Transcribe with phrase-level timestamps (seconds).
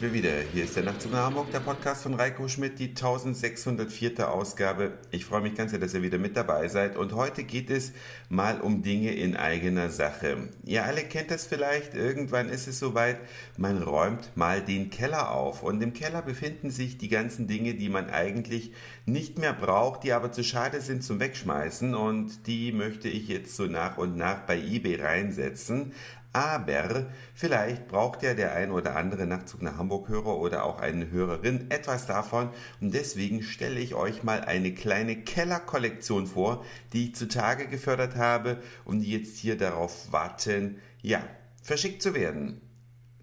[0.00, 0.30] wir wieder.
[0.52, 4.28] Hier ist der Nachtzug nach Hamburg, der Podcast von Reiko Schmidt, die 1604.
[4.30, 4.98] Ausgabe.
[5.10, 6.96] Ich freue mich ganz sehr, dass ihr wieder mit dabei seid.
[6.96, 7.92] Und heute geht es
[8.28, 10.48] mal um Dinge in eigener Sache.
[10.64, 11.94] Ihr alle kennt das vielleicht.
[11.94, 13.18] Irgendwann ist es soweit.
[13.56, 15.62] Man räumt mal den Keller auf.
[15.62, 18.72] Und im Keller befinden sich die ganzen Dinge, die man eigentlich
[19.06, 21.94] nicht mehr braucht, die aber zu schade sind zum Wegschmeißen.
[21.94, 25.92] Und die möchte ich jetzt so nach und nach bei eBay reinsetzen.
[26.36, 31.70] Aber vielleicht braucht ja der ein oder andere Nachtzug nach Hamburg-Hörer oder auch eine Hörerin
[31.70, 32.50] etwas davon.
[32.78, 38.58] Und deswegen stelle ich euch mal eine kleine Kellerkollektion vor, die ich zutage gefördert habe
[38.84, 41.22] und die jetzt hier darauf warten, ja,
[41.62, 42.60] verschickt zu werden.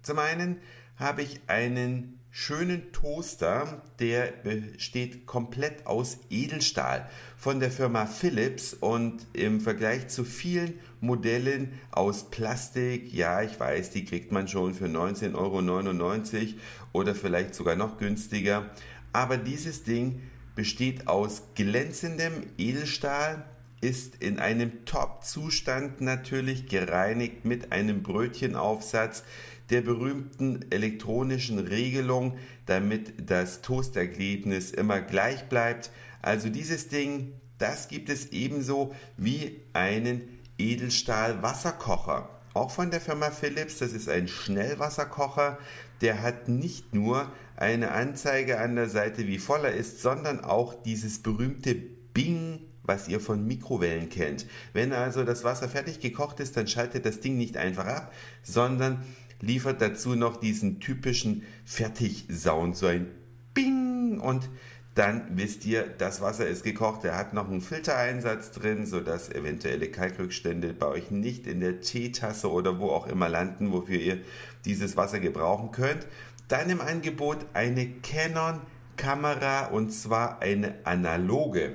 [0.02, 0.56] Zum einen
[0.96, 9.24] habe ich einen schönen Toaster, der besteht komplett aus Edelstahl von der Firma Philips und
[9.34, 14.86] im Vergleich zu vielen Modellen aus Plastik, ja, ich weiß, die kriegt man schon für
[14.86, 16.54] 19,99 Euro
[16.92, 18.68] oder vielleicht sogar noch günstiger,
[19.12, 20.20] aber dieses Ding
[20.56, 23.44] besteht aus glänzendem Edelstahl,
[23.84, 29.24] ist in einem Top-Zustand natürlich gereinigt mit einem Brötchenaufsatz,
[29.68, 35.90] der berühmten elektronischen Regelung, damit das Toastergebnis immer gleich bleibt.
[36.22, 40.22] Also dieses Ding, das gibt es ebenso wie einen
[40.56, 42.30] Edelstahl-Wasserkocher.
[42.54, 45.58] Auch von der Firma Philips, das ist ein Schnellwasserkocher,
[46.00, 50.82] der hat nicht nur eine Anzeige an der Seite, wie voll er ist, sondern auch
[50.82, 54.46] dieses berühmte Bing was ihr von Mikrowellen kennt.
[54.72, 59.02] Wenn also das Wasser fertig gekocht ist, dann schaltet das Ding nicht einfach ab, sondern
[59.40, 63.10] liefert dazu noch diesen typischen Fertig-Sound, so ein
[63.52, 64.48] Bing und
[64.94, 67.04] dann wisst ihr, das Wasser ist gekocht.
[67.04, 72.48] Er hat noch einen Filtereinsatz drin, sodass eventuelle Kalkrückstände bei euch nicht in der Teetasse
[72.50, 74.18] oder wo auch immer landen, wofür ihr
[74.64, 76.06] dieses Wasser gebrauchen könnt.
[76.46, 78.60] Dann im Angebot eine Canon
[78.96, 81.74] Kamera und zwar eine analoge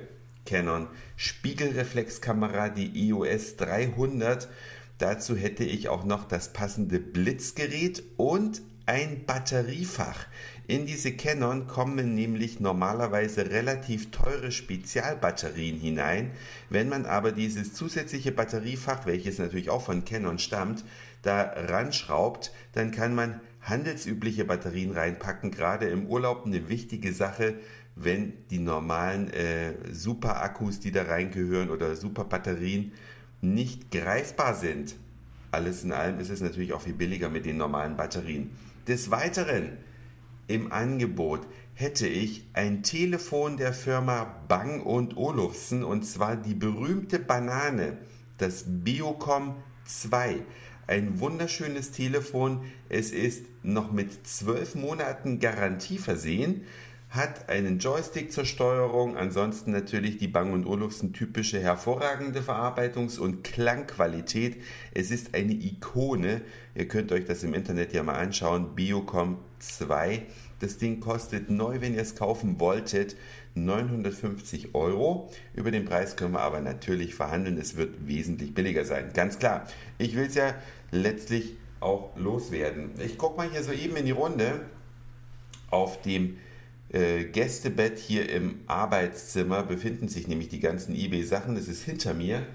[0.50, 4.48] Canon Spiegelreflexkamera, die EOS 300
[4.98, 10.26] Dazu hätte ich auch noch das passende Blitzgerät und ein Batteriefach.
[10.66, 16.32] In diese Canon kommen nämlich normalerweise relativ teure Spezialbatterien hinein.
[16.68, 20.84] Wenn man aber dieses zusätzliche Batteriefach, welches natürlich auch von Canon stammt,
[21.22, 25.50] da ranschraubt, dann kann man handelsübliche Batterien reinpacken.
[25.50, 27.54] Gerade im Urlaub eine wichtige Sache,
[27.96, 32.92] wenn die normalen äh, Super-Akkus, die da reingehören oder Super-Batterien
[33.40, 34.96] nicht greifbar sind.
[35.50, 38.50] Alles in allem ist es natürlich auch viel billiger mit den normalen Batterien.
[38.86, 39.78] Des Weiteren
[40.46, 47.18] im Angebot hätte ich ein Telefon der Firma Bang und Olufsen und zwar die berühmte
[47.18, 47.98] Banane,
[48.38, 50.42] das Biocom 2.
[50.90, 52.62] Ein wunderschönes Telefon.
[52.88, 56.62] Es ist noch mit zwölf Monaten Garantie versehen
[57.10, 64.62] hat einen Joystick zur Steuerung, ansonsten natürlich die Bang Olufsen typische hervorragende Verarbeitungs- und Klangqualität.
[64.94, 66.42] Es ist eine Ikone.
[66.76, 68.76] Ihr könnt euch das im Internet ja mal anschauen.
[68.76, 70.22] Biocom 2.
[70.60, 73.16] Das Ding kostet neu, wenn ihr es kaufen wolltet,
[73.54, 75.32] 950 Euro.
[75.54, 77.58] Über den Preis können wir aber natürlich verhandeln.
[77.58, 79.10] Es wird wesentlich billiger sein.
[79.14, 79.66] Ganz klar.
[79.98, 80.54] Ich will es ja
[80.90, 82.92] letztlich auch loswerden.
[82.98, 84.66] Ich gucke mal hier so eben in die Runde
[85.70, 86.36] auf dem
[86.92, 91.54] äh, Gästebett hier im Arbeitszimmer befinden sich nämlich die ganzen eBay-Sachen.
[91.54, 92.46] Das ist hinter mir.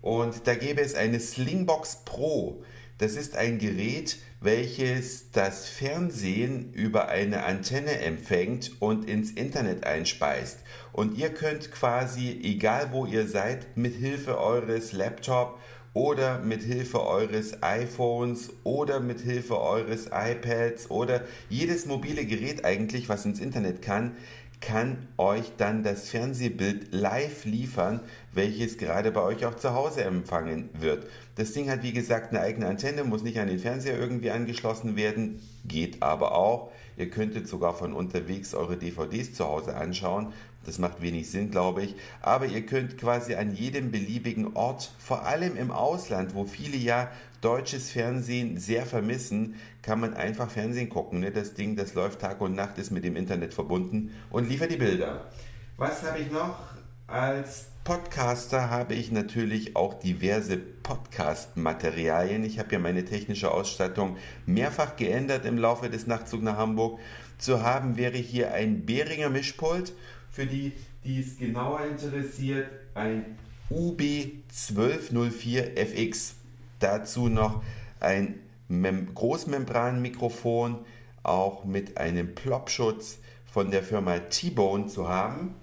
[0.00, 2.62] Und da gäbe es eine Slingbox Pro.
[2.98, 10.58] Das ist ein Gerät, welches das Fernsehen über eine Antenne empfängt und ins Internet einspeist.
[10.92, 15.58] Und ihr könnt quasi, egal wo ihr seid, mit Hilfe eures Laptop
[15.92, 23.08] oder mit Hilfe eures iPhones oder mit Hilfe eures iPads oder jedes mobile Gerät eigentlich,
[23.08, 24.12] was ins Internet kann,
[24.60, 28.00] kann euch dann das Fernsehbild live liefern,
[28.32, 31.06] welches gerade bei euch auch zu Hause empfangen wird.
[31.36, 34.96] Das Ding hat wie gesagt eine eigene Antenne, muss nicht an den Fernseher irgendwie angeschlossen
[34.96, 36.70] werden, geht aber auch.
[36.98, 40.34] Ihr könntet sogar von unterwegs eure DVDs zu Hause anschauen.
[40.64, 41.96] Das macht wenig Sinn, glaube ich.
[42.20, 47.10] Aber ihr könnt quasi an jedem beliebigen Ort, vor allem im Ausland, wo viele ja
[47.40, 51.20] deutsches Fernsehen sehr vermissen, kann man einfach Fernsehen gucken.
[51.20, 51.30] Ne?
[51.30, 54.76] Das Ding, das läuft Tag und Nacht, ist mit dem Internet verbunden und liefert die
[54.76, 55.30] Bilder.
[55.78, 56.58] Was habe ich noch?
[57.06, 62.44] Als Podcaster habe ich natürlich auch diverse Podcast-Materialien.
[62.44, 64.16] Ich habe ja meine technische Ausstattung
[64.46, 67.00] mehrfach geändert im Laufe des Nachtzugs nach Hamburg.
[67.38, 69.92] Zu haben wäre hier ein Behringer Mischpult.
[70.30, 70.72] Für die,
[71.04, 73.36] die es genauer interessiert, ein
[73.70, 76.36] UB1204 FX.
[76.78, 77.62] Dazu noch
[77.98, 78.38] ein
[78.68, 80.78] Mem Großmembranmikrofon,
[81.22, 83.18] auch mit einem Plopschutz
[83.52, 85.56] von der Firma T-Bone zu haben.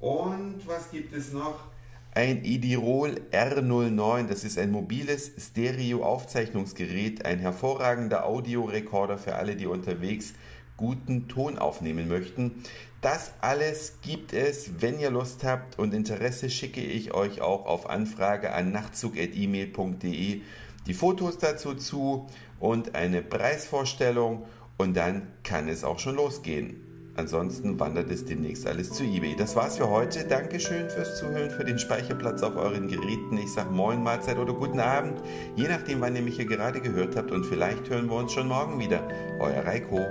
[0.00, 1.70] Und was gibt es noch?
[2.12, 10.34] Ein Idirol R09, das ist ein mobiles Stereo-Aufzeichnungsgerät, ein hervorragender Audiorekorder für alle, die unterwegs
[10.80, 12.64] guten Ton aufnehmen möchten.
[13.02, 14.80] Das alles gibt es.
[14.80, 20.40] Wenn ihr Lust habt und Interesse, schicke ich euch auch auf Anfrage an nachtzug.email.de
[20.86, 22.26] die Fotos dazu zu
[22.58, 24.44] und eine Preisvorstellung
[24.78, 26.86] und dann kann es auch schon losgehen.
[27.16, 29.36] Ansonsten wandert es demnächst alles zu eBay.
[29.36, 30.24] Das war's für heute.
[30.24, 33.36] Dankeschön fürs Zuhören, für den Speicherplatz auf euren Geräten.
[33.36, 35.20] Ich sag Moin, Mahlzeit oder guten Abend,
[35.54, 37.30] je nachdem, wann ihr mich hier gerade gehört habt.
[37.30, 39.06] Und vielleicht hören wir uns schon morgen wieder.
[39.38, 40.06] Euer Reiko.